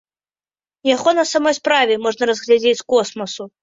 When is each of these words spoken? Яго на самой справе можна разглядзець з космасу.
Яго 0.95 1.13
на 1.19 1.27
самой 1.33 1.57
справе 1.59 2.01
можна 2.09 2.23
разглядзець 2.33 2.79
з 2.85 2.91
космасу. 2.93 3.43